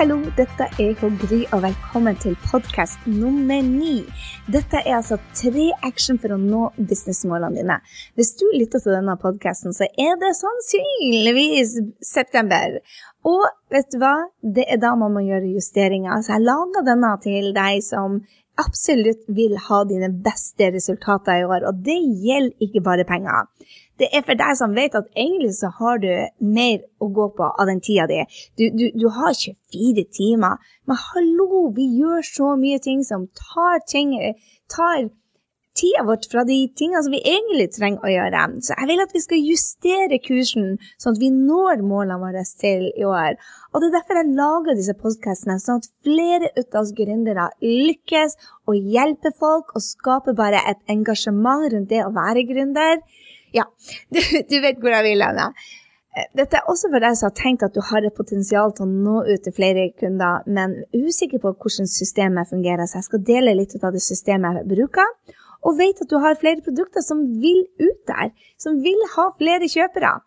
[0.00, 3.98] hallo, dette er Gry, og velkommen til podkast nummer ni.
[4.48, 7.76] Dette er altså tre action for å nå businessmålene dine.
[8.16, 11.74] Hvis du lytter til denne podkasten, så er det sannsynligvis
[12.14, 12.78] september.
[13.28, 14.14] Og vet du hva?
[14.40, 16.24] Det er da man må gjøre justeringer.
[16.24, 18.22] Så jeg lager denne til deg som
[18.60, 23.48] absolutt vil ha dine beste resultater i år, og det gjelder ikke bare penger.
[24.00, 26.08] Det er for deg som vet at egentlig så har du
[26.40, 28.22] mer å gå på av den tida di.
[28.56, 30.56] Du, du, du, har 24 timer.
[30.88, 34.14] Men hallo, vi gjør så mye ting som tar, ting,
[34.72, 35.10] tar
[35.80, 38.44] tida vårt fra de tingene som vi egentlig trenger å gjøre.
[38.66, 42.86] Så jeg vil at vi skal justere kursen, sånn at vi når målene våre til
[42.90, 43.40] i år.
[43.70, 48.38] Og det er derfor jeg lager disse podkastene, sånn at flere av oss gründere lykkes
[48.68, 53.04] og hjelper folk og skaper bare et engasjement rundt det å være gründer.
[53.56, 53.66] Ja,
[54.14, 55.54] du, du vet hvor jeg vil hen.
[56.16, 58.86] Eh, dette er også for deg som har tenkt at du har et potensial til
[58.86, 62.86] å nå ut til flere kunder, men er usikker på hvordan systemet fungerer.
[62.90, 65.14] Så jeg skal dele litt av det systemet jeg bruker,
[65.66, 69.68] og vet at du har flere produkter som vil ut der, som vil ha flere
[69.68, 70.18] kjøpere.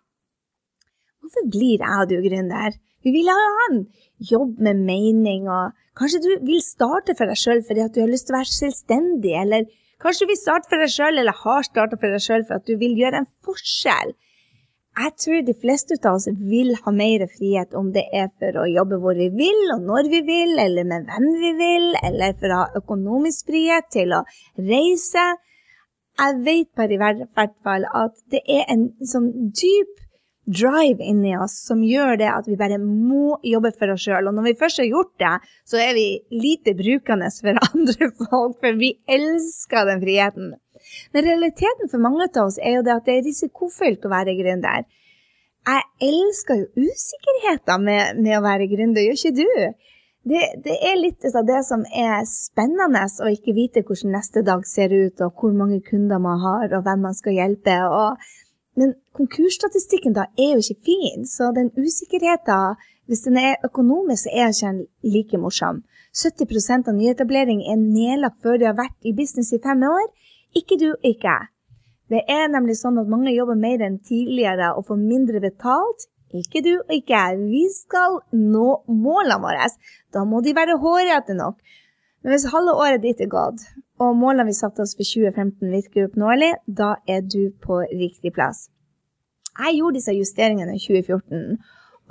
[1.23, 2.75] Hvorfor blir jeg og du gründer?
[3.03, 3.85] Vi vil ha en
[4.23, 8.11] jobb med mening, og kanskje du vil starte for deg sjøl fordi at du har
[8.11, 9.71] lyst til å være selvstendig, eller
[10.03, 12.67] Kanskje du vil starte for deg sjøl, eller har starta for deg sjøl for at
[12.67, 14.11] du vil gjøre en forskjell.
[14.93, 18.67] Jeg tror de fleste av oss vil ha mer frihet, om det er for å
[18.69, 22.53] jobbe hvor vi vil, og når vi vil, eller med hvem vi vil, eller for
[22.53, 24.21] å ha økonomisk frihet til å
[24.59, 25.25] reise.
[26.21, 30.03] Jeg vet bare i hvert fall at det er en sånn dyp
[30.45, 34.27] drive inni oss som gjør det at vi bare må jobbe for oss sjøl.
[34.29, 35.33] Og når vi først har gjort det,
[35.69, 40.53] så er vi lite brukende for andre folk, for vi elsker den friheten.
[41.13, 44.35] Men realiteten for mange av oss er jo det at det er risikofylt å være
[44.39, 44.85] gründer.
[45.63, 49.89] Jeg elsker jo usikkerheten med, med å være gründer, gjør ikke du?
[50.23, 54.63] Det, det, er litt av det som er spennende å ikke vite hvordan neste dag
[54.67, 57.75] ser ut, og hvor mange kunder man har, og hvem man skal hjelpe.
[57.87, 58.23] og
[58.79, 64.29] men konkursstatistikken da er jo ikke fin, så den usikkerheten, hvis den er økonomisk, så
[64.33, 65.83] er den ikke like morsom.
[66.13, 70.07] 70% av nyetablering er nedlagt før de har vært i business i fem år.
[70.57, 71.49] Ikke du, ikke jeg.
[72.13, 76.07] Det er nemlig sånn at mange jobber mer enn tidligere og får mindre betalt.
[76.33, 77.39] Ikke du og ikke jeg.
[77.49, 79.69] Vi skal nå målene våre.
[80.13, 81.57] Da må de være hårete nok.
[82.23, 83.65] Men hvis halve året ditt er gått,
[84.01, 88.67] og målene vi satte oss for 2015 virker oppnåelig, da er du på riktig plass.
[89.53, 91.59] Jeg gjorde disse justeringene i 2014,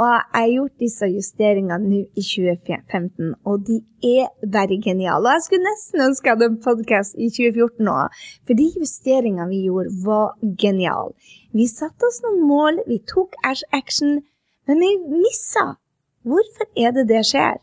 [0.01, 5.21] og jeg har gjort disse justeringene nå i 2015, og de er bare geniale.
[5.29, 9.51] Og jeg skulle nesten ønske jeg hadde en podkast i 2014 òg, for de justeringene
[9.51, 10.33] vi gjorde, var
[10.63, 11.13] geniale.
[11.53, 13.37] Vi satte oss noen mål, vi tok
[13.77, 14.23] action,
[14.67, 15.75] men vi missa.
[16.25, 17.61] Hvorfor er det det skjer?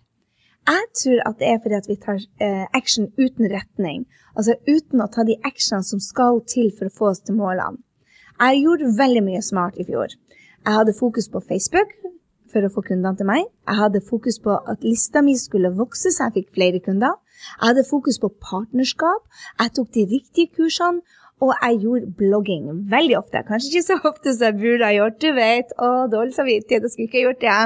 [0.70, 4.06] Jeg tror at det er fordi at vi tar eh, action uten retning.
[4.38, 7.82] Altså uten å ta de actionene som skal til for å få oss til målene.
[8.40, 10.14] Jeg gjorde veldig mye smart i fjor.
[10.60, 11.96] Jeg hadde fokus på Facebook
[12.52, 13.48] for å få kundene til meg.
[13.68, 17.18] Jeg hadde fokus på at lista mi skulle vokse så jeg fikk flere kunder.
[17.60, 19.26] Jeg hadde fokus på partnerskap.
[19.62, 21.06] Jeg tok de riktige kursene.
[21.40, 23.40] Og jeg gjorde blogging veldig ofte.
[23.48, 25.70] Kanskje ikke så ofte som jeg burde ha gjort, du vet.
[25.80, 27.60] Å, dårlig samvittighet, jeg skulle ikke ha gjort det.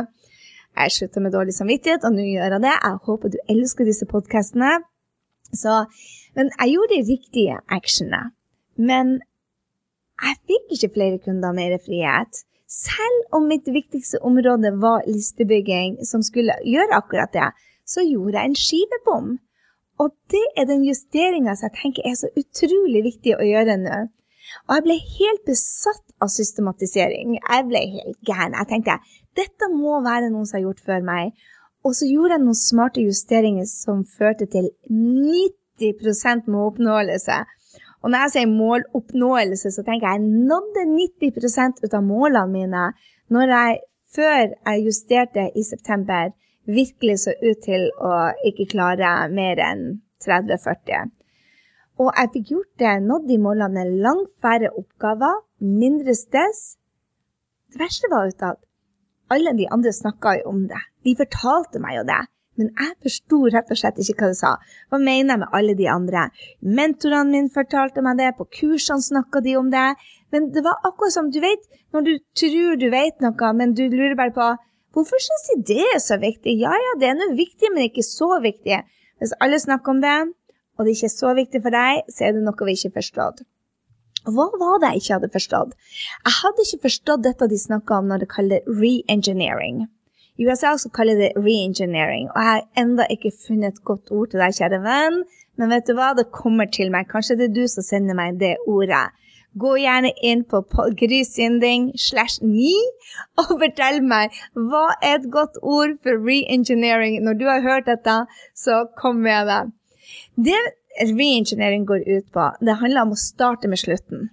[0.78, 2.76] Jeg slutter med dårlig samvittighet, og nå gjør jeg det.
[2.76, 4.76] Jeg håper du elsker disse podkastene.
[6.38, 8.22] Men jeg gjorde de riktige actionene.
[8.78, 9.16] Men
[10.22, 12.44] jeg fikk ikke flere kunder mer frihet.
[12.74, 17.50] Selv om mitt viktigste område var listebygging, som skulle gjøre akkurat det,
[17.86, 19.28] så gjorde jeg en skivebom.
[20.02, 24.00] Og det er den justeringa som jeg tenker er så utrolig viktig å gjøre nå.
[24.68, 27.38] Og jeg ble helt besatt av systematisering.
[27.38, 28.58] Jeg ble helt gæren.
[28.58, 28.98] Jeg tenkte
[29.38, 31.34] dette må være noen som har gjort før meg.
[31.84, 37.40] Og så gjorde jeg noen smarte justeringer som førte til 90% måloppnåelse.
[38.04, 42.86] Og når jeg sier måloppnåelse, så tenker jeg jeg nådde 90 ut av målene mine
[43.32, 43.82] når jeg,
[44.14, 46.34] før jeg justerte i september,
[46.68, 48.14] virkelig så ut til å
[48.48, 49.86] ikke klare mer enn
[50.24, 51.12] 30-40.
[52.02, 56.76] Og jeg fikk gjort det, nådd de målene, langt færre oppgaver, mindre stress.
[57.72, 58.62] Det verste var ut at
[59.34, 60.82] alle de andre snakka jo om det.
[61.06, 62.22] De fortalte meg jo det.
[62.60, 64.52] Men jeg forsto rett og slett ikke hva du sa.
[64.92, 66.28] Hva mener jeg med alle de andre?
[66.62, 69.88] Mentorene mine fortalte meg det, på kursene snakka de om det.
[70.34, 73.88] Men det var akkurat som du vet, når du tror du vet noe, men du
[73.88, 74.52] lurer bare på
[74.94, 76.54] hvorfor syns de det er så viktig?
[76.62, 78.84] Ja ja, det er noe viktig, men ikke så viktig.
[79.22, 80.20] Hvis alle snakker om det,
[80.78, 82.98] og det ikke er så viktig for deg, så er det noe vi ikke har
[83.00, 83.44] forstått.
[84.24, 85.74] Hva var det jeg ikke hadde forstått?
[86.24, 89.84] Jeg hadde ikke forstått dette de snakka om når det kalles re-engineering.
[90.40, 94.32] I USA også kaller det re-engineering, og jeg har enda ikke funnet et godt ord
[94.32, 95.20] til deg, kjære venn.
[95.62, 97.06] Men vet du hva, det kommer til meg.
[97.12, 99.12] Kanskje det er du som sender meg det ordet.
[99.54, 100.64] Gå gjerne inn på
[100.98, 102.72] grysynding slash 9
[103.44, 107.20] og fortell meg hva er et godt ord for re-engineering.
[107.22, 108.24] Når du har hørt dette,
[108.58, 109.62] så kom med det.
[110.50, 110.62] Det
[111.14, 114.32] re-engineering går ut på, det handler om å starte med slutten.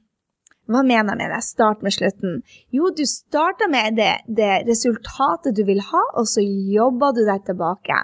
[0.71, 1.43] Hva mener jeg med det?
[1.43, 2.41] Start med slutten.
[2.71, 7.43] Jo, du starter med det, det resultatet du vil ha, og så jobber du deg
[7.49, 7.97] tilbake.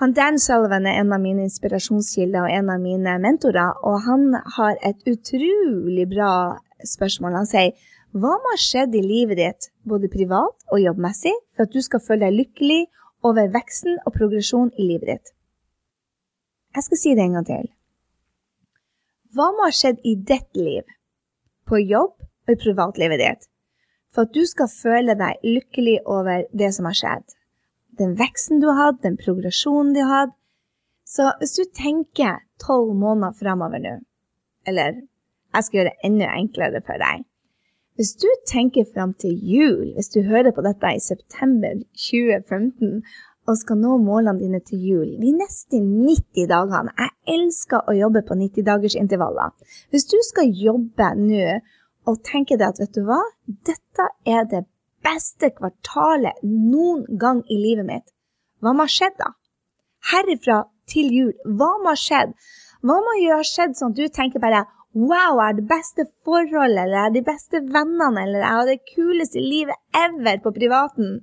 [0.00, 4.30] Han Dan Sullivan er en av mine inspirasjonskilder og en av mine mentorer, og han
[4.56, 6.30] har et utrolig bra
[6.88, 7.36] spørsmål.
[7.42, 7.74] Han sier
[8.16, 12.00] hva må ha skjedd i livet ditt, både privat og jobbmessig, for at du skal
[12.02, 12.80] føle deg lykkelig
[13.28, 15.34] over veksten og progresjon i livet ditt?
[16.72, 17.68] Jeg skal si det en gang til.
[19.36, 20.88] Hva må ha skjedd i ditt liv
[21.70, 23.46] på jobb og i privatlivet ditt.
[24.10, 27.36] For at du skal føle deg lykkelig over det som har skjedd.
[28.00, 30.36] Den veksten du har hatt, den progresjonen du har hatt.
[31.06, 33.96] Så hvis du tenker tolv måneder framover nå,
[34.66, 35.00] eller
[35.54, 37.24] jeg skal gjøre det enda enklere for deg
[37.98, 43.02] Hvis du tenker fram til jul, hvis du hører på dette i september 2015
[43.50, 48.22] og skal nå målene dine til jul, de neste 90 dagene Jeg elsker å jobbe
[48.26, 49.54] på 90-dagersintervaller.
[49.90, 51.58] Hvis du skal jobbe nå
[52.08, 53.20] og tenke deg at vet du hva,
[53.66, 54.64] dette er det
[55.04, 58.06] beste kvartalet noen gang i livet mitt,
[58.60, 59.32] hva må ha skjedd da?
[60.12, 62.36] Herifra til jul, hva må ha skjedd?
[62.86, 66.80] Hva må ha skjedd sånn at du tenker bare Wow, jeg har det beste forholdet,
[66.82, 71.20] eller jeg har de beste vennene, eller jeg har det kuleste livet ever på privaten.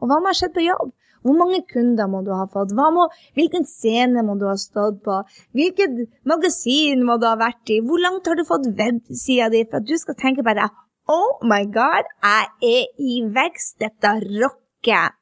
[0.00, 0.94] Og hva må ha skjedd på jobb?
[1.22, 2.72] Hvor mange kunder må du ha fått?
[2.76, 3.06] Må,
[3.36, 5.20] hvilken scene må du ha stått på?
[5.56, 7.80] Hvilket magasin må du ha vært i?
[7.84, 10.70] Hvor langt har du fått websida di for at du skal tenke bare
[11.10, 13.80] Oh my God, jeg er i vekst.
[13.82, 15.16] Dette rocker.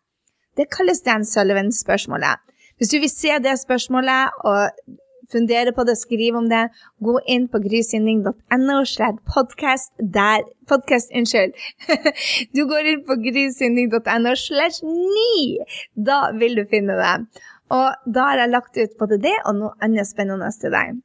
[0.59, 2.43] Det kalles Dan Sullivan-spørsmålet.
[2.79, 4.99] Hvis du vil se det spørsmålet og
[5.33, 6.69] fundere på det, skrive om det,
[7.05, 8.79] gå inn på grysynding.no
[9.29, 11.55] podcast der Podcast, unnskyld.
[12.57, 15.69] Du går inn på grysynding.no slash 9.
[15.97, 17.15] Da vil du finne det.
[17.73, 20.99] Og da har jeg lagt ut både det og noe annet spennende til deg.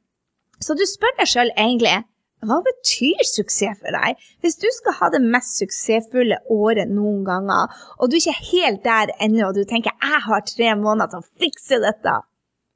[0.60, 2.02] Så du spør deg sjøl egentlig
[2.44, 4.20] hva betyr suksess for deg?
[4.44, 8.82] Hvis du skal ha det mest suksessfulle året noen ganger, og du er ikke helt
[8.84, 12.18] der ennå, og du tenker jeg har tre måneder til å fikse dette,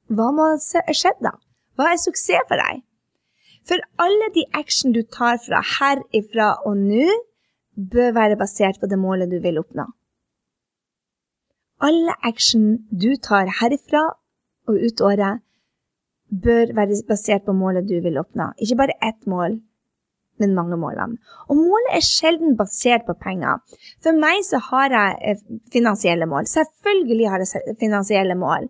[0.08, 1.34] hva må ha skjedd da?
[1.76, 2.84] Hva er suksess for deg?
[3.68, 7.08] For alle de action du tar fra herifra og nå,
[7.78, 9.84] bør være basert på det målet du vil oppnå.
[11.84, 14.08] Alle action du tar herifra
[14.68, 15.44] og ut året,
[16.28, 18.50] bør være basert på målet du vil oppnå.
[18.58, 19.60] Ikke bare ett mål,
[20.42, 21.20] men mange målene.
[21.46, 23.62] Og målet er sjelden basert på penger.
[24.02, 26.50] For meg så har jeg eh, finansielle mål.
[26.50, 28.68] Selvfølgelig har jeg finansielle mål.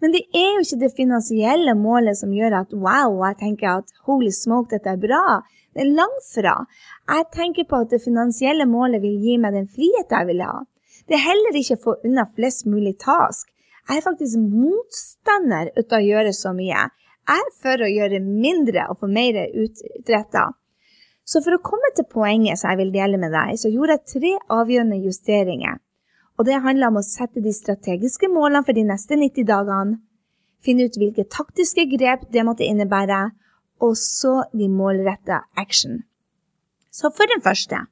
[0.00, 3.92] Men det er jo ikke det finansielle målet som gjør at wow, jeg tenker at
[4.08, 5.40] holy smoke, dette er bra.
[5.76, 6.54] Det er langt fra.
[7.10, 10.54] Jeg tenker på at det finansielle målet vil gi meg den friheten jeg vil ha.
[11.06, 13.50] Det er heller ikke å få unna flest mulig task.
[13.90, 16.88] Jeg er faktisk motstander av å gjøre så mye.
[17.30, 20.48] Jeg er for å gjøre mindre og få mer utretta.
[21.26, 24.12] Så for å komme til poenget som jeg vil dele med deg, så gjorde jeg
[24.14, 25.78] tre avgjørende justeringer
[26.40, 29.98] og det handler om å sette de strategiske målene for de neste 90 dagene,
[30.64, 33.18] finne ut hvilke taktiske grep det måtte innebære,
[33.84, 35.98] og så de målretta action.
[36.88, 37.82] Så for den første,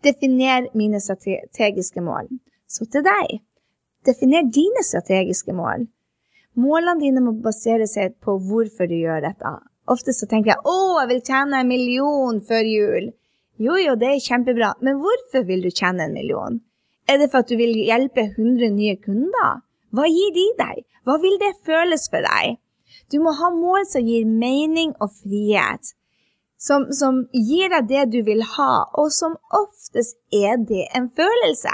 [0.00, 2.30] definer mine strategiske mål.
[2.64, 3.42] Så til deg,
[4.08, 5.84] definer dine strategiske mål.
[6.56, 9.52] Målene dine må basere seg på hvorfor du gjør dette.
[9.92, 13.12] Ofte så tenker jeg 'Å, jeg vil tjene en million før jul'.
[13.60, 16.60] Jo, jo, det er kjempebra, men hvorfor vil du tjene en million?
[17.10, 19.62] Er det for at du vil hjelpe 100 nye kunder?
[19.90, 20.84] Hva gir de deg?
[21.02, 22.60] Hva vil det føles for deg?
[23.10, 25.94] Du må ha mål som gir mening og frihet.
[26.60, 31.72] Som, som gir deg det du vil ha, og som oftest er det en følelse.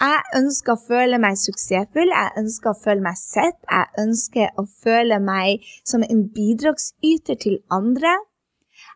[0.00, 4.64] Jeg ønsker å føle meg suksessfull, jeg ønsker å føle meg sett, jeg ønsker å
[4.84, 8.14] føle meg som en bidragsyter til andre.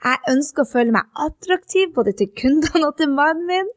[0.07, 3.71] Jeg ønsker å føle meg attraktiv både til kundene og til mannen min.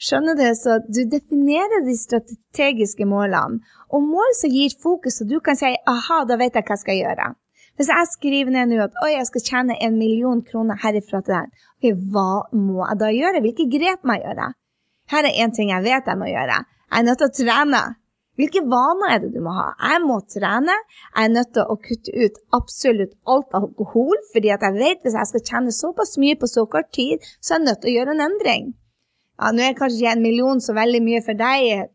[0.00, 0.46] Skjønner du?
[0.56, 3.60] Så du definerer de strategiske målene,
[3.92, 6.84] og mål som gir fokus, så du kan si aha, da vet jeg hva jeg
[6.84, 7.28] skal gjøre.
[7.78, 11.36] Hvis jeg skriver ned nå at oi, jeg skal tjene en million kroner herifra til
[11.36, 13.42] der, okay, hva må jeg da gjøre?
[13.44, 14.48] Hvilke grep må jeg gjøre?
[15.12, 16.58] Her er én ting jeg vet jeg må gjøre.
[16.88, 17.82] Jeg er nødt til å trene.
[18.38, 19.68] Hvilke vaner er det du må ha?
[19.92, 20.74] Jeg må trene.
[21.14, 25.16] Jeg er nødt til å kutte ut absolutt alt alkohol, fordi at jeg vet hvis
[25.18, 27.96] jeg skal tjene såpass mye på så kort tid, så er jeg nødt til å
[27.96, 28.68] gjøre en endring.
[29.38, 31.88] Ja, nå er kanskje ikke en million så veldig mye for deg,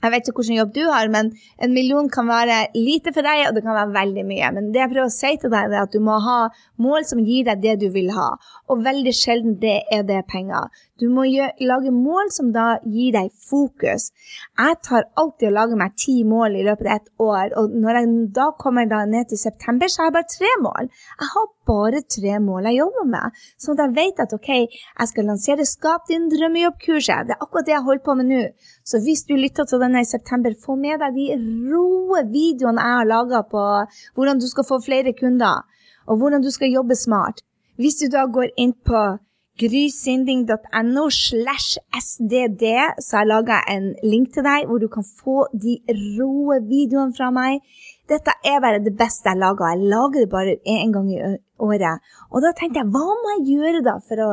[0.00, 1.28] jeg vet ikke hvilken jobb du har, men
[1.60, 4.48] en million kan være lite for deg, og det kan være veldig mye.
[4.56, 6.38] Men det jeg prøver å si til deg, er at du må ha
[6.80, 8.30] mål som gir deg det du vil ha.
[8.72, 10.72] Og veldig sjelden det er det penger.
[11.00, 14.10] Du må lage mål som da gir deg fokus.
[14.60, 17.98] Jeg tar alltid og lager meg ti mål i løpet av et år, og når
[17.98, 20.90] jeg da kommer da ned til september, så har jeg bare tre mål.
[21.22, 25.12] Jeg har bare tre mål jeg jobber med, sånn at jeg vet at ok, jeg
[25.12, 27.30] skal lansere Skap din drømmejobb-kurset.
[27.30, 28.42] Det er akkurat det jeg holder på med nå.
[28.84, 31.26] Så hvis du lytter til denne i september, få med deg de
[31.70, 33.64] roe videoene jeg har laga på
[34.18, 35.64] hvordan du skal få flere kunder,
[36.10, 37.40] og hvordan du skal jobbe smart.
[37.80, 39.00] Hvis du da går inn på
[39.60, 42.64] grysynding.no slash sdd,
[42.98, 45.78] så jeg laga en link til deg hvor du kan få de
[46.16, 47.60] rå videoene fra meg.
[48.10, 49.70] Dette er bare det beste jeg lager.
[49.70, 51.20] Jeg lager det bare én gang i
[51.62, 52.00] året.
[52.32, 54.30] Og da tenkte jeg, hva må jeg gjøre da for å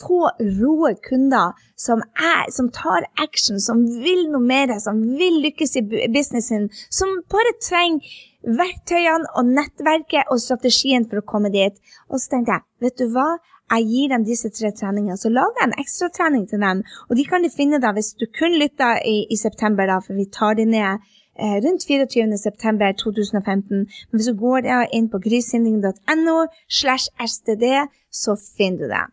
[0.00, 0.20] få
[0.60, 5.84] rå kunder som, er, som tar action, som vil noe mer, som vil lykkes i
[6.14, 8.16] businessen, som bare trenger
[8.48, 11.76] verktøyene og nettverket og strategien for å komme dit.
[12.08, 13.34] Og så tenkte jeg, vet du hva?
[13.70, 16.82] Jeg gir dem disse tre treningene, så lager jeg en ekstratrening til dem.
[17.08, 20.16] Og de kan du finne da hvis du kun lytter i, i september, da, for
[20.18, 21.04] vi tar de ned
[21.38, 22.38] eh, rundt 24.
[22.38, 23.84] september 2015.
[23.84, 26.38] Men hvis du går da inn på grysynding.no
[26.80, 27.66] slash std,
[28.10, 29.06] så finner du det.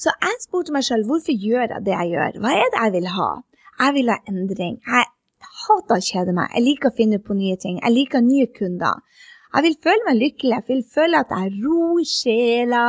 [0.00, 2.40] Så jeg spurte meg sjøl hvorfor gjør jeg det jeg gjør?
[2.42, 3.30] Hva er det jeg vil ha?
[3.80, 4.80] Jeg vil ha endring.
[4.86, 5.06] Jeg
[5.64, 6.50] hater å kjede meg.
[6.54, 7.78] Jeg liker å finne på nye ting.
[7.80, 9.00] Jeg liker nye kunder.
[9.54, 10.54] Jeg vil føle meg lykkelig.
[10.54, 12.86] Jeg vil føle at jeg har ro i sjela,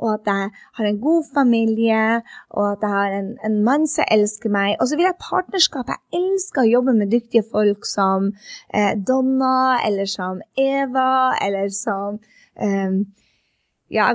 [0.00, 2.04] og at jeg har en god familie,
[2.50, 4.78] og at jeg har en, en mann som elsker meg.
[4.80, 5.92] Og så vil jeg partnerskap.
[5.92, 8.32] Jeg elsker å jobbe med dyktige folk som
[8.72, 12.18] eh, Donna, eller som Eva, eller som
[12.64, 13.04] eh,
[13.92, 14.08] ja,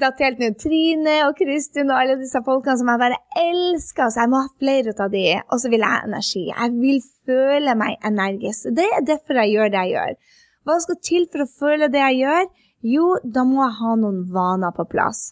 [0.00, 4.08] datt helt ned Trine og Kristin og alle disse folkene som jeg bare elsker.
[4.08, 5.26] Så jeg må ha flere av de.
[5.50, 6.46] Og så vil jeg ha energi.
[6.48, 8.70] Jeg vil føle meg energisk.
[8.78, 10.36] Det er derfor jeg gjør det jeg gjør.
[10.68, 12.48] Hva skal til for å føle det jeg gjør?
[12.84, 15.30] Jo, da må jeg ha noen vaner på plass.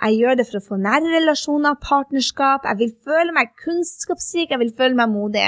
[0.00, 2.64] Jeg gjør det for å få nære relasjoner, partnerskap.
[2.64, 5.44] Jeg vil føle meg kunnskapsrik, jeg vil føle meg modig.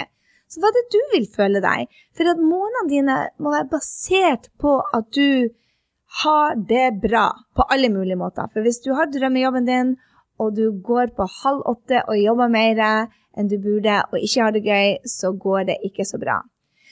[0.50, 1.88] Så hva er det du vil føle deg?
[2.12, 5.48] For at målene dine må være basert på at du
[6.20, 8.52] har det bra på alle mulige måter.
[8.52, 9.96] For hvis du har drømmejobben din,
[10.36, 14.52] og du går på halv åtte og jobber mer enn du burde, og ikke har
[14.52, 16.42] det gøy, så går det ikke så bra.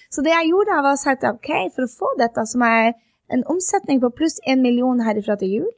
[0.09, 2.95] Så det jeg gjorde, var å si at OK, for å få dette, som er
[3.33, 5.69] en omsetning på pluss én million herifra til jul,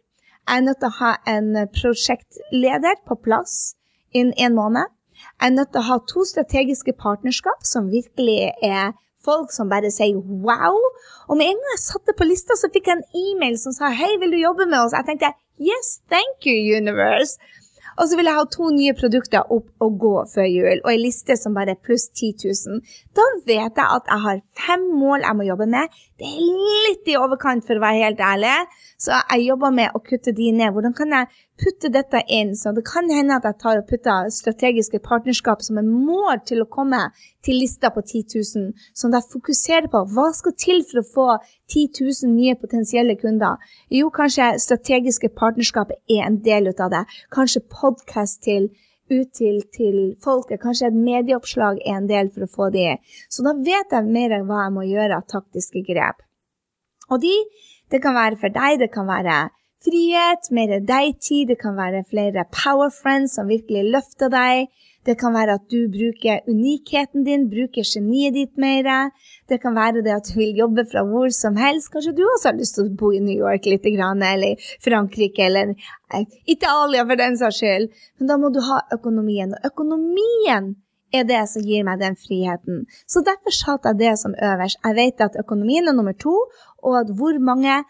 [0.49, 3.75] jeg er nødt til å ha en prosjektleder på plass
[4.17, 4.89] innen en måned.
[5.21, 8.95] Jeg er nødt til å ha to strategiske partnerskap som virkelig er
[9.25, 10.79] folk som bare sier wow.
[11.29, 13.93] Og med en gang jeg satte på lista, så fikk jeg en e-mail som sa
[13.95, 14.97] hei, vil du jobbe med oss?
[14.97, 17.37] Jeg tenkte yes, thank you, universe.
[17.99, 21.01] Og så vil jeg ha to nye produkter opp og gå før jul, og ei
[21.01, 22.81] liste som bare er pluss 10 000.
[23.17, 26.01] Da vet jeg at jeg har fem mål jeg må jobbe med.
[26.21, 28.57] Det er litt i overkant, for å være helt ærlig.
[29.01, 30.75] Så jeg jobber med å kutte de ned.
[30.75, 31.31] Hvordan kan jeg
[31.61, 32.55] putte dette inn?
[32.57, 36.65] Så det kan hende at jeg tar og putter strategiske partnerskap som en mål til
[36.65, 37.03] å komme
[37.47, 41.29] til lista på 10 000, som jeg fokuserer på hva skal til for å få
[41.71, 43.61] 10 000 nye potensielle kunder.
[43.93, 47.05] Jo, kanskje strategiske partnerskap er en del av det.
[47.35, 48.71] Kanskje podkast til
[49.11, 50.61] ut til, til folket.
[50.63, 52.95] Kanskje et medieoppslag er en del for å få de.
[53.29, 56.23] Så da vet jeg mer hva jeg må gjøre av taktiske grep.
[57.11, 57.35] Og de
[57.91, 59.49] det kan være for deg, det kan være
[59.85, 64.69] frihet, mer deg-tid, det kan være flere power friends som virkelig løfter deg.
[65.09, 69.09] Det kan være at du bruker unikheten din, bruker geniet ditt mer.
[69.49, 71.89] Det kan være det at du vil jobbe fra hvor som helst.
[71.93, 75.73] Kanskje du også har lyst til å bo i New York litt, eller Frankrike, eller
[76.13, 77.89] eh, Italia for den saks skyld.
[78.19, 79.57] Men da må du ha økonomien.
[79.57, 80.75] Og økonomien
[81.13, 82.85] er det som gir meg den friheten.
[83.09, 84.79] Så derfor satte jeg det som øverst.
[84.85, 86.37] Jeg vet at økonomien er nummer to,
[86.85, 87.81] og at hvor mange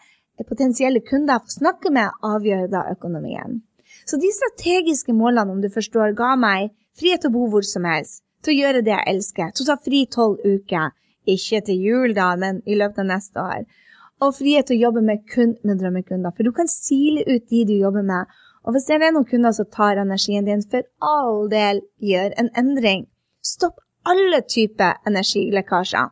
[0.47, 3.61] potensielle kunder får snakke med, avgjør da økonomien.
[4.05, 7.85] Så de strategiske målene, om du forstår, ga meg frihet til å bo hvor som
[7.87, 10.93] helst, til å gjøre det jeg elsker, til å ta fri tolv uker,
[11.29, 13.67] ikke til jul, da, men i løpet av neste år,
[14.21, 16.33] og frihet til å jobbe med kun med drømmekunder.
[16.33, 18.29] For du kan sile ut de du jobber med,
[18.61, 22.51] Og hvis det er noen kunder som tar energien din, for all del gjør en
[22.61, 23.07] endring.
[23.41, 26.11] Stopp alle typer energilekkasjer.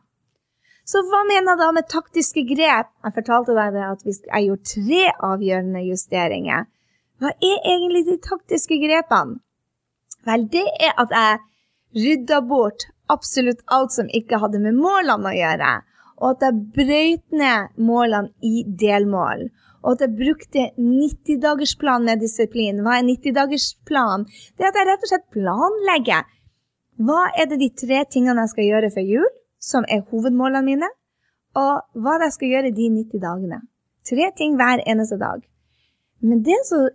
[0.89, 2.89] Så hva mener jeg da med taktiske grep?
[3.05, 6.65] Jeg fortalte deg at jeg gjorde tre avgjørende justeringer.
[7.22, 9.38] Hva er egentlig de taktiske grepene?
[10.25, 11.43] Vel, det er at jeg
[12.00, 15.72] rydda bort absolutt alt som ikke hadde med målene å gjøre,
[16.19, 22.81] og at jeg brøyt ned målene i delmål og at jeg brukte 90-dagersplan med disiplin.
[22.84, 24.25] Hva er 90-dagersplan?
[24.58, 26.25] Det er at jeg rett og slett planlegger.
[27.00, 29.29] Hva er det de tre tingene jeg skal gjøre før jul,
[29.60, 30.89] som er hovedmålene mine,
[31.56, 33.62] og hva jeg skal gjøre de 90 dagene.
[34.10, 35.42] Tre ting hver eneste dag.
[36.22, 36.88] Men det så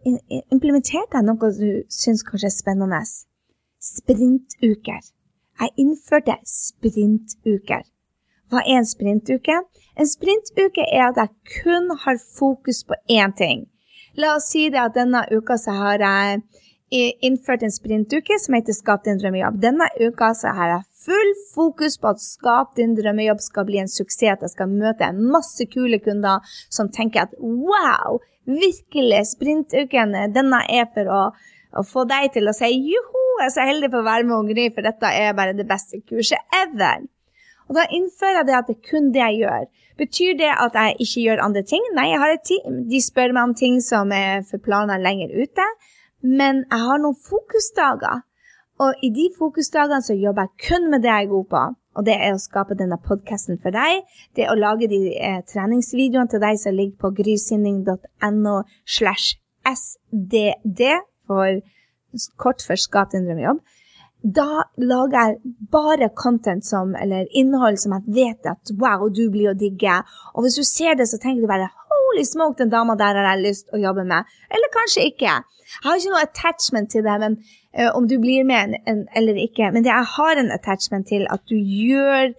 [0.52, 3.00] implementerte jeg noe du syns kanskje er spennende.
[3.80, 5.02] Sprintuker.
[5.61, 7.85] Jeg innførte sprintuker.
[8.50, 9.61] Hva er en sprintuke?
[9.99, 13.68] En sprintuke er at jeg kun har fokus på én ting.
[14.21, 16.42] La oss si det at denne uka så har jeg
[16.90, 19.56] innført en sprintuke som heter Skap din drømmejobb.
[19.62, 23.90] Denne uka så har jeg full fokus på at Skap din drømmejobb skal bli en
[23.90, 24.36] suksess.
[24.36, 30.86] At jeg skal møte masse kule kunder som tenker at wow, virkelig, sprintuken denne er
[30.94, 31.22] for å,
[31.74, 34.36] å få deg til å si joho, jeg er så heldig for å være med
[34.36, 37.02] Ungeri, for dette er bare det beste kurset ever.
[37.64, 39.66] Og da innfører jeg det at det er kun det jeg gjør.
[39.98, 41.84] Betyr det at jeg ikke gjør andre ting?
[41.96, 42.80] Nei, jeg har et team.
[42.90, 45.66] De spør meg om ting som er for planer lenger ute.
[46.24, 48.22] Men jeg har noen fokusdager.
[48.82, 51.62] Og i de fokusdagene så jobber jeg kun med det jeg er god på.
[51.94, 54.02] Og det er å skape denne podkasten for deg.
[54.34, 60.90] Det er å lage de eh, treningsvideoene til deg som ligger på grysinning.no slash sdd,
[61.24, 61.62] for
[62.40, 63.62] kort for Skap din drømmejobb
[64.24, 69.50] da lager jeg bare content som, eller innhold som jeg vet at wow, du blir
[69.52, 69.98] å digge.
[70.32, 71.68] Og hvis du ser det, så tenker du bare
[72.14, 74.30] holy smoke, den dama der har jeg lyst å jobbe med.
[74.54, 75.35] Eller kanskje ikke.
[75.75, 77.38] Jeg har ikke noe attachment til det, men,
[77.75, 79.73] uh, om du blir med en, en, eller ikke.
[79.75, 82.30] Men jeg har en attachment til at du gjør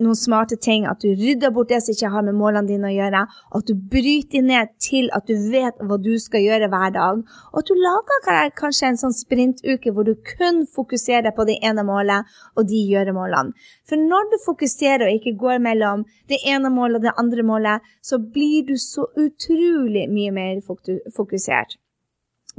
[0.00, 2.94] noen smarte ting, at du rydder bort det som ikke har med målene dine å
[2.94, 3.22] gjøre,
[3.56, 7.20] at du bryter ned til at du vet hva du skal gjøre hver dag,
[7.52, 11.84] og at du lager kanskje en sånn sprintuke hvor du kun fokuserer på det ene
[11.86, 13.52] målet og de gjøremålene.
[13.88, 17.92] For når du fokuserer og ikke går mellom det ene målet og det andre målet,
[18.02, 21.78] så blir du så utrolig mye mer fokusert.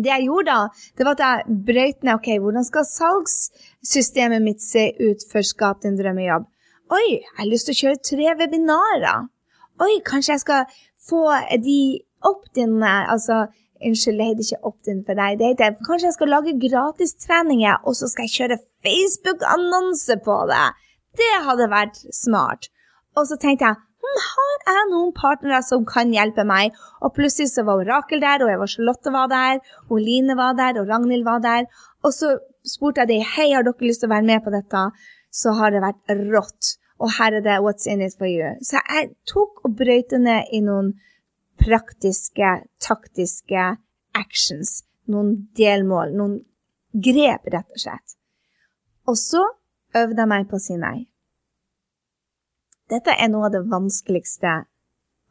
[0.01, 4.63] Det jeg gjorde da, det var at jeg brøyt ned ok, hvordan skal salgssystemet mitt
[4.63, 6.47] se ut for Skap din drømmejobb.
[6.91, 9.27] Oi, jeg har lyst til å kjøre tre webinarer.
[9.79, 11.21] Oi, kanskje jeg skal få
[11.63, 13.45] de opt-in Altså,
[13.79, 15.37] unnskyld, det heter ikke opt-in for deg.
[15.39, 20.65] Det heter kanskje jeg skal lage gratistreninger, og så skal jeg kjøre Facebook-annonse på det.
[21.21, 22.67] Det hadde vært smart.
[23.15, 26.75] Og så tenkte jeg hm, har jeg noen partnere som kan hjelpe meg?
[26.99, 30.83] Og plutselig så var Rakel der, og Eva Charlotte var der, og Line var der,
[30.83, 31.71] og Ragnhild var der.
[32.03, 32.35] Og så
[32.67, 34.85] spurte jeg dem hei, har dere lyst til å være med på dette.
[35.31, 38.57] Så har det vært rått og her er det 'What's in it for you'.
[38.63, 40.93] Så jeg tok og brøyte ned i noen
[41.57, 43.77] praktiske, taktiske
[44.13, 44.83] actions.
[45.07, 46.35] Noen delmål, noen
[46.93, 48.17] grep, rett og slett.
[49.07, 49.43] Og så
[49.95, 51.07] øvde jeg meg på å si nei.
[52.91, 54.65] Dette er noe av det vanskeligste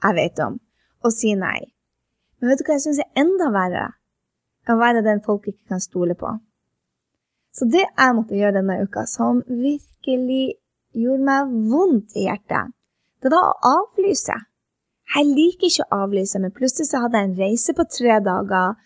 [0.03, 0.59] jeg vet om,
[1.05, 1.73] å si nei.
[2.41, 3.89] Men vet du hva jeg syns er enda verre?
[4.69, 6.31] Å være den folk ikke kan stole på.
[7.53, 10.57] Så det jeg måtte gjøre denne uka, som virkelig
[10.97, 12.73] gjorde meg vondt i hjertet,
[13.21, 14.37] det var å avlyse.
[15.11, 18.77] Jeg liker ikke å avlyse, men plutselig så hadde jeg en reise på tre dager.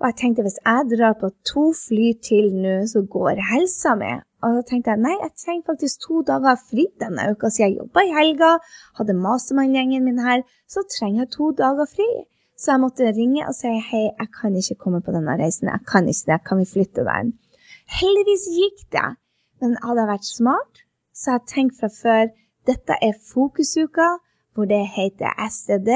[0.00, 4.12] Og jeg tenkte hvis jeg drar på to fly til nå, så går helsa mi.
[4.40, 7.76] Og da tenkte jeg nei, jeg trenger faktisk to dager fri denne uka, så jeg
[7.80, 8.52] jobba i helga,
[8.96, 12.08] hadde mastermann-gjengen min her, så trenger jeg to dager fri.
[12.60, 15.84] Så jeg måtte ringe og si hei, jeg kan ikke komme på denne reisen, jeg
[15.88, 17.34] kan ikke det, kan vi flytte den?
[18.00, 19.08] Heldigvis gikk det,
[19.60, 20.82] men hadde jeg vært smart,
[21.20, 22.30] så jeg har tenkt fra før
[22.68, 24.08] dette er fokusuka,
[24.54, 25.90] hvor det heter STD.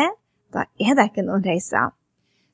[0.52, 1.94] Da er det ikke noen reiser.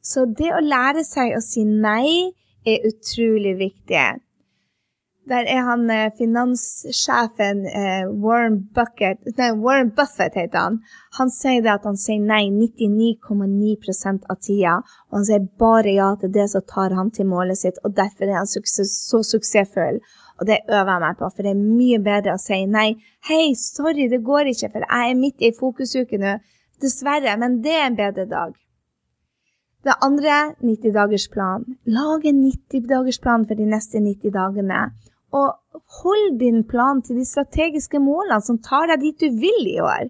[0.02, 2.30] Så det å lære seg å si nei
[2.66, 4.08] er utrolig viktig.
[5.30, 10.78] Der er han eh, finanssjefen eh, Warren, Bucket, nei, Warren Buffett, heter han.
[11.18, 14.78] Han sier at han sier nei 99,9% av tida.
[15.10, 18.30] Og han sier bare ja til det som tar han til målet sitt, og derfor
[18.30, 20.00] er han så suksessfull.
[20.40, 22.88] Og det øver jeg meg på, for det er mye bedre å si nei.
[23.28, 26.38] Hei, sorry, det går ikke, for jeg er midt i fokusuke nå.
[26.80, 28.54] Dessverre, men det er en bedre dag.
[29.84, 31.66] Det andre 90-dagersplan.
[31.92, 34.80] Lag en 90-dagersplan for de neste 90 dagene.
[35.36, 39.78] Og hold din plan til de strategiske målene som tar deg dit du vil i
[39.84, 40.08] år.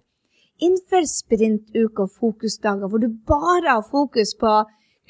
[0.63, 4.55] Innfør sprintuke og fokusdager hvor du bare har fokus på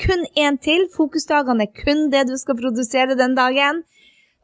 [0.00, 0.88] kun én til.
[0.96, 3.82] Fokusdagene er kun det du skal produsere den dagen.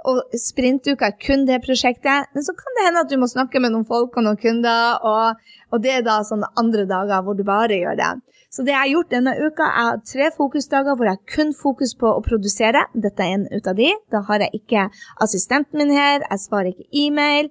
[0.07, 2.31] Og sprintuka er kun det prosjektet.
[2.35, 5.01] Men så kan det hende at du må snakke med noen folk og noen kunder,
[5.03, 5.41] og,
[5.75, 8.13] og det er da sånne andre dager hvor du bare gjør det.
[8.55, 12.09] Så det jeg har gjort denne uka, er tre fokusdager hvor jeg kun fokus på
[12.09, 12.87] å produsere.
[12.95, 13.91] Dette er en ut av de.
[14.15, 14.87] Da har jeg ikke
[15.25, 17.51] assistenten min her, jeg svarer ikke e-mail.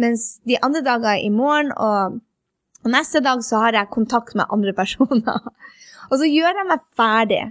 [0.00, 2.20] Mens de andre dager i morgen og
[2.88, 5.50] neste dag så har jeg kontakt med andre personer.
[6.10, 7.42] Og så gjør jeg meg ferdig.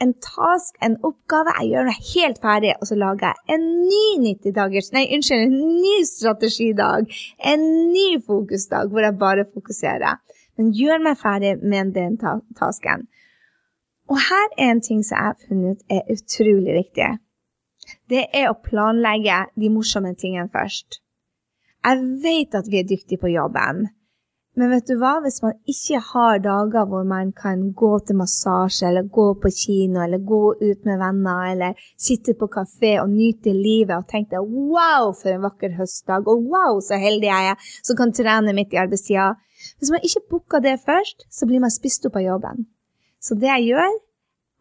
[0.00, 1.52] En task, en oppgave.
[1.60, 5.42] Jeg gjør meg helt ferdig, og så lager jeg en ny 90 dagers Nei, unnskyld,
[5.44, 7.10] en ny strategidag.
[7.52, 10.22] En ny fokusdag hvor jeg bare fokuserer.
[10.56, 13.08] Men gjør meg ferdig med den tasken.
[14.10, 17.10] Og her er en ting som jeg har funnet er utrolig viktig.
[18.10, 21.00] Det er å planlegge de morsomme tingene først.
[21.84, 23.86] Jeg vet at vi er dyktige på jobben.
[24.58, 25.12] Men vet du hva?
[25.22, 30.00] Hvis man ikke har dager hvor man kan gå til massasje, eller gå på kino,
[30.02, 35.12] eller gå ut med venner, eller sitte på kafé og nyte livet og tenke wow,
[35.14, 38.82] for en vakker høstdag, og wow, så heldig jeg er som kan trene midt i
[38.82, 39.32] arbeidstida.
[39.78, 42.66] Hvis man ikke booker det først, så blir man spist opp av jobben.
[43.22, 43.98] Så det jeg gjør,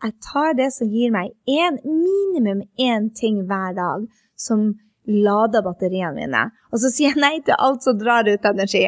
[0.03, 4.05] jeg tar det som gir meg en, minimum én ting hver dag
[4.39, 4.69] som
[5.09, 6.43] lader batteriene mine.
[6.71, 8.85] Og så sier jeg nei til alt som drar ut energi.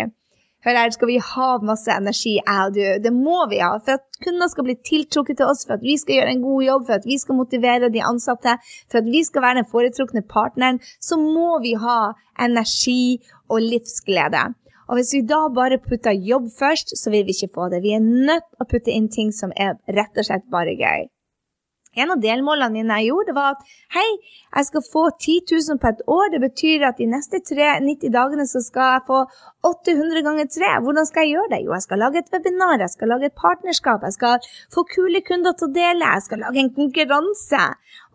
[0.62, 2.84] Hør her, skal vi ha masse energi, jeg og du?
[3.02, 3.72] Det må vi ha.
[3.82, 6.66] For at kunder skal bli tiltrukket til oss, for at vi skal gjøre en god
[6.68, 8.54] jobb, for at vi skal motivere de ansatte,
[8.86, 12.00] for at vi skal være den foretrukne partneren, så må vi ha
[12.46, 13.18] energi
[13.50, 14.44] og livsglede.
[14.92, 17.82] Og hvis vi da bare putter jobb først, så vil vi ikke få det.
[17.82, 21.08] Vi er nødt å putte inn ting som er rett og slett bare gøy.
[22.00, 24.08] En av delmålene mine jeg gjorde, var at hei,
[24.56, 26.30] jeg skal få 10 000 på et år.
[26.32, 29.18] Det betyr at de neste 3, 90 dagene så skal jeg få
[29.68, 30.70] 800 ganger 3.
[30.86, 31.60] Hvordan skal jeg gjøre det?
[31.66, 35.24] Jo, jeg skal lage et webinar, jeg skal lage et partnerskap, jeg skal få kule
[35.28, 37.66] kunder til å dele, jeg skal lage en konkurranse.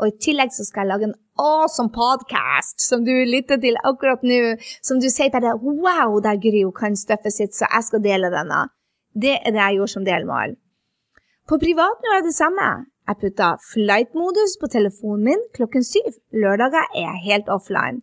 [0.00, 4.24] Og i tillegg så skal jeg lage en awesome podcast som du lytter til akkurat
[4.24, 4.40] nå,
[4.80, 8.70] som du sier bare wow, der Gry kan støffet sitt, så jeg skal dele denne.
[9.12, 10.56] Det er det jeg gjorde som delmål.
[11.44, 12.68] På privat gjør jeg det samme.
[13.07, 16.16] Jeg putta flight-modus på telefonen min klokken syv.
[16.35, 18.01] Lørdager er jeg helt offline.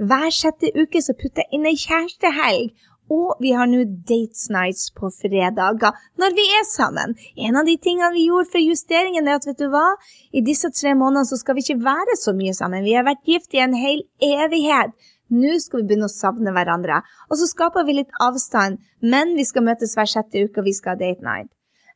[0.00, 2.72] Hver sjette uke så putter jeg inn ei kjærestehelg,
[3.10, 7.14] og vi har nå dates nights på fredager når vi er sammen.
[7.36, 9.86] En av de tingene vi gjorde for justeringen, er at vet du hva,
[10.34, 12.86] i disse tre månedene så skal vi ikke være så mye sammen.
[12.86, 14.94] Vi har vært gift i en hel evighet.
[15.30, 17.02] Nå skal vi begynne å savne hverandre.
[17.30, 20.74] Og så skaper vi litt avstand, men vi skal møtes hver sjette uke, og vi
[20.74, 21.50] skal ha date night.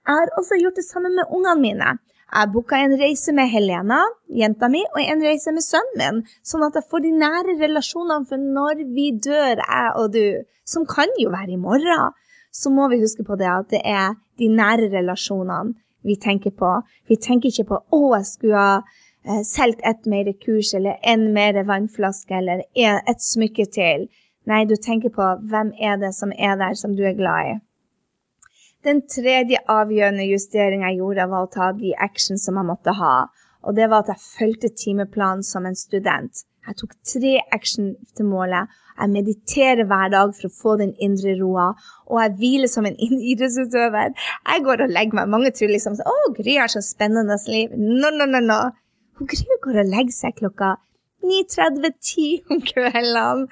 [0.04, 1.94] Jeg har også gjort det samme med ungene mine.
[2.34, 4.00] Jeg booka en reise med Helena,
[4.34, 8.26] jenta mi, og en reise med sønnen min, sånn at jeg får de nære relasjonene
[8.26, 12.16] for når vi dør, jeg og du, som kan jo være i morgen.
[12.50, 16.72] Så må vi huske på det at det er de nære relasjonene vi tenker på.
[17.06, 18.82] Vi tenker ikke på 'å, jeg skulle ha
[19.30, 24.08] eh, solgt et mer kurs', eller 'en mer vannflaske', eller 'et smykke til'.
[24.46, 27.60] Nei, du tenker på 'hvem er det som er der, som du er glad i'.
[28.84, 33.14] Den tredje avgjørende justeringa jeg gjorde, var å ta de action som jeg måtte ha.
[33.64, 36.44] Og det var at jeg fulgte timeplanen som en student.
[36.64, 38.68] Jeg tok tre action til målet.
[38.98, 41.70] Jeg mediterer hver dag for å få den indre roa,
[42.08, 44.14] og jeg hviler som en idrettsutøver.
[44.52, 45.32] Jeg går og legger meg.
[45.32, 47.72] Mange tror liksom å, Gry har så spennende liv.
[47.76, 48.60] No, no, no, no.
[49.20, 50.76] Gry går og legger seg klokka
[51.24, 53.46] 9.30-10 om kveldene.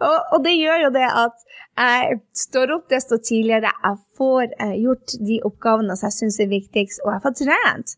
[0.00, 4.76] Og, og, det gjør jo det at jeg står opp desto tidligere, jeg får eh,
[4.84, 7.96] gjort de oppgavene som jeg syns er viktigst, og jeg får trent.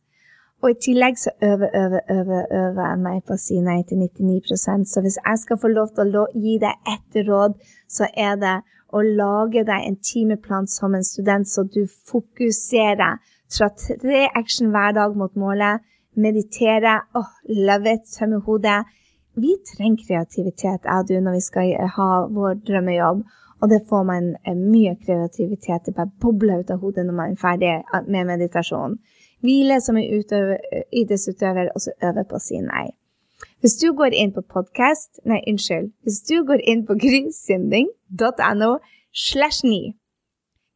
[0.65, 4.01] Og i tillegg så øver, øver, øver, øver jeg meg på å si nei til
[4.01, 7.59] 99% Så hvis jeg skal få lov til å gi deg ett råd,
[7.93, 8.57] så er det
[8.97, 13.21] å lage deg en timeplan som en student, så du fokuserer.
[13.53, 15.85] Fra tre action hver dag mot målet.
[16.17, 17.01] Meditere.
[17.15, 18.09] Oh, love it.
[18.17, 18.81] Tømme hodet.
[19.37, 23.25] Vi trenger kreativitet, jeg og du, når vi skal ha vår drømmejobb.
[23.61, 25.87] Og det får man eh, mye kreativitet.
[25.87, 28.99] Det bare bobler ut av hodet når man er ferdig eh, med meditasjon.
[29.45, 30.07] Hvile som en
[30.93, 32.87] idrettsutøver, og så øve på å si nei.
[33.61, 35.91] Hvis du går inn på podkast Nei, unnskyld.
[36.05, 38.73] Hvis du går inn på grysynding.no
[39.13, 39.95] slash 9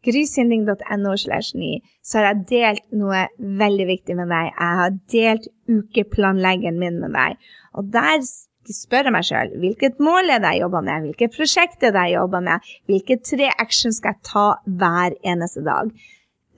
[0.04, 4.52] grysynding.no slash 9, så har jeg delt noe veldig viktig med deg.
[4.54, 7.36] Jeg har delt ukeplanleggeren min med deg.
[7.76, 8.22] Og der
[8.68, 12.18] spørre meg sjøl hvilket mål er det jeg jobber med, hvilket prosjekt er det jeg
[12.18, 14.46] jobber med, hvilke tre actions skal jeg ta
[14.80, 15.92] hver eneste dag.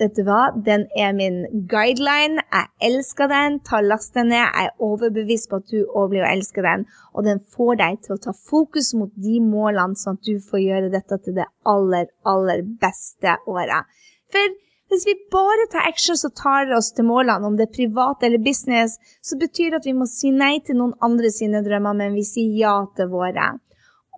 [0.01, 2.43] Vet du hva, den er min guideline.
[2.51, 3.61] Jeg elsker den.
[3.63, 4.41] Ta last den ned.
[4.41, 6.87] Jeg er overbevist på at du òg blir å elske den.
[7.15, 10.65] Og den får deg til å ta fokus mot de målene, sånn at du får
[10.65, 13.93] gjøre dette til det aller, aller beste året.
[14.33, 14.57] For
[14.93, 18.43] Hvis vi bare tar action som tar oss til målene, om det er privat eller
[18.45, 22.13] business, så betyr det at vi må si nei til noen andre sine drømmer, men
[22.13, 23.47] vi sier ja til våre.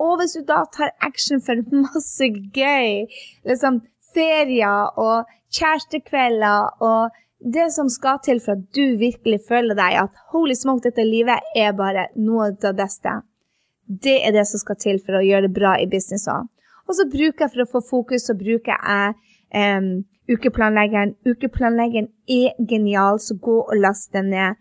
[0.02, 3.04] Og hvis du da tar action for masse gøy,
[3.46, 3.84] liksom
[4.14, 7.20] ferier og kjærestekvelder og
[7.54, 11.54] det som skal til for at du virkelig føler deg at holy smoke, dette livet
[11.54, 13.12] er bare noe av det beste.
[13.86, 16.50] Det er det som skal til for å gjøre det bra i business òg.
[16.88, 19.14] Og så bruker jeg for å få fokus, så bruker jeg
[19.78, 21.14] um, ukeplanleggeren.
[21.26, 24.60] Ukeplanleggeren er genial, så gå og last den ned.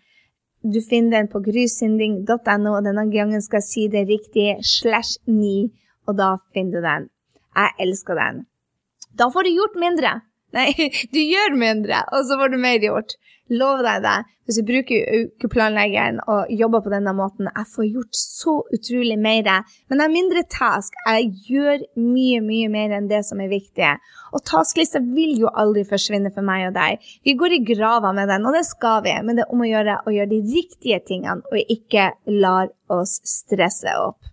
[0.63, 5.71] Du finner den på grysynding.no, og denne gangen skal jeg si det riktig, slash 9,
[6.07, 7.09] og da finner du den.
[7.55, 8.45] Jeg elsker den.
[9.19, 10.13] Da får du gjort mindre.
[10.53, 10.71] Nei,
[11.13, 13.17] du gjør mindre, og så får du mer gjort.
[13.51, 14.19] Lov deg det.
[14.47, 19.67] Hvis du bruker ukeplanleggeren og jobber på denne måten, jeg får gjort så utrolig mer.
[19.87, 20.95] Men jeg har mindre task.
[21.07, 23.93] Jeg gjør mye, mye mer enn det som er viktig.
[24.35, 27.03] Og tasklista vil jo aldri forsvinne for meg og deg.
[27.23, 29.15] Vi går i grava med den, og det skal vi.
[29.23, 32.11] Men det er om å gjøre å gjøre de riktige tingene, og ikke
[32.43, 34.32] lar oss stresse opp.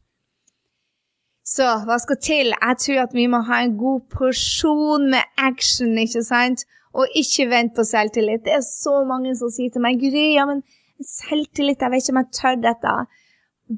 [1.51, 2.53] Så hva skal til?
[2.55, 6.63] Jeg tror at vi må ha en god porsjon med action, ikke sant?
[6.95, 8.45] Og ikke vent på selvtillit.
[8.45, 10.63] Det er så mange som sier til meg Gry, ja, men
[11.07, 12.95] selvtillit, jeg vet ikke om jeg tør dette.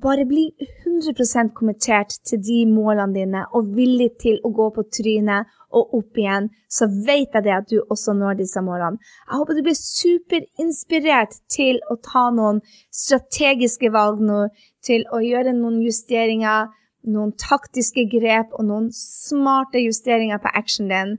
[0.02, 5.48] Bare bli 100% kommentert til de målene dine og villig til å gå på trynet
[5.72, 9.00] og opp igjen, så vet jeg det at du også når disse målene.
[9.28, 12.60] Jeg håper du blir superinspirert til å ta noen
[12.92, 14.46] strategiske valg nå,
[14.84, 16.72] til å gjøre noen justeringer,
[17.08, 21.14] noen taktiske grep og noen smarte justeringer på actionen din.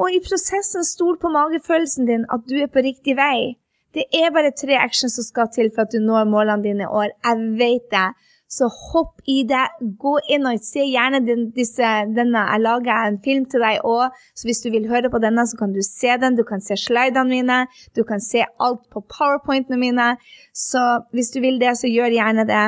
[0.00, 3.54] Og i prosessen stol på magefølelsen din at du er på riktig vei.
[3.92, 6.92] Det er bare tre actions som skal til for at du når målene dine i
[7.00, 7.12] år.
[7.24, 8.08] Jeg vet det.
[8.52, 9.62] Så hopp i det.
[10.00, 12.42] Gå inn og se gjerne den, disse, denne.
[12.50, 15.56] Jeg lager en film til deg òg, så hvis du vil høre på denne, så
[15.56, 16.36] kan du se den.
[16.36, 17.58] Du kan se slidene mine.
[17.96, 20.08] Du kan se alt på powerpointene mine.
[20.52, 20.82] Så
[21.16, 22.66] hvis du vil det, så gjør gjerne det.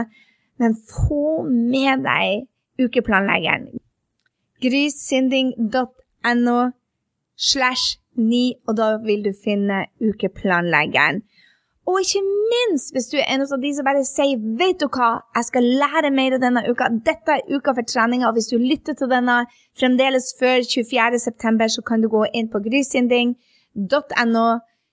[0.58, 2.46] Men få med deg
[2.78, 3.68] ukeplanleggeren.
[4.62, 6.58] Grysynding.no
[7.36, 11.22] slash 9, og da vil du finne ukeplanleggeren.
[11.86, 15.10] Og ikke minst hvis du er en av de som bare sier 'Vet du hva,
[15.36, 16.88] jeg skal lære mer denne uka'.
[17.08, 18.28] Dette er uka for treninga.
[18.28, 19.46] Og hvis du lytter til denne
[19.78, 24.46] fremdeles før 24.9., så kan du gå inn på grysynding.no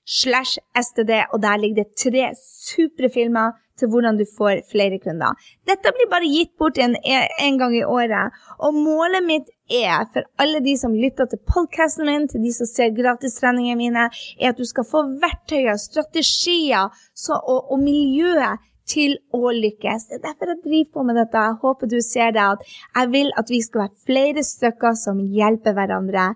[0.06, 5.38] slash std, og der ligger det tre supre filmer til hvordan du får flere kunder.
[5.68, 10.28] Dette blir bare gitt bort en, en gang i året, og målet mitt er, for
[10.42, 14.10] alle de som lytter til podkasten min, til de som ser gratistreningene mine,
[14.40, 18.62] er at du skal få verktøyer, strategier så, og, og miljøet
[18.92, 20.10] til å lykkes.
[20.10, 21.44] Det er derfor jeg driver på med dette.
[21.48, 22.44] Jeg håper du ser det.
[22.44, 22.66] at
[22.98, 26.32] Jeg vil at vi skal være flere stykker som hjelper hverandre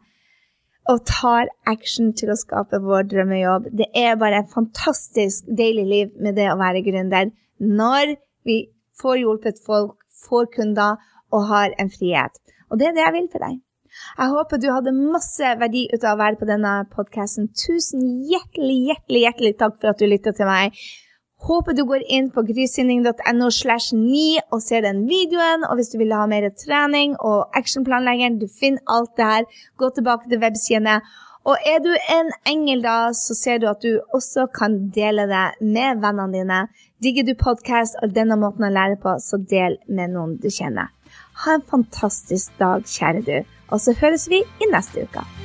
[0.92, 3.70] og tar action til å skape vår drømmejobb.
[3.74, 8.60] Det er bare et fantastisk deilig liv med det å være gründer når vi
[9.02, 11.00] får hjulpet folk, får kunder
[11.34, 12.38] og har en frihet.
[12.70, 13.62] Og det er det jeg vil for deg.
[14.20, 17.48] Jeg håper du hadde masse verdi ut av å være på denne podkasten.
[17.56, 20.76] Tusen hjertelig, hjertelig, hjertelig takk for at du lytta til meg.
[21.46, 24.22] Håper du går inn på grysynding.no slash 9
[24.56, 25.68] og ser den videoen.
[25.70, 29.46] Og hvis du vil ha mer trening og actionplanleggeren, du finner alt det her.
[29.78, 30.98] Gå tilbake til websidene.
[31.46, 35.46] Og er du en engel, da, så ser du at du også kan dele det
[35.62, 36.62] med vennene dine.
[37.04, 40.90] Digger du podkast og denne måten å lære på, så del med noen du kjenner.
[41.46, 43.36] Ha en fantastisk dag, kjære du.
[43.70, 45.45] Og så høres vi i neste uke.